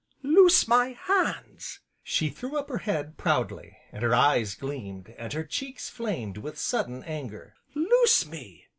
[0.23, 5.43] "Loose my hands!" She threw up her head proudly, and her eyes gleamed, and her
[5.43, 7.53] cheeks flamed with sudden anger.
[7.75, 8.65] "Loose me!"